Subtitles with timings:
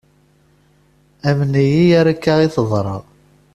[1.29, 2.97] Amen-iyi ar akka i teḍra.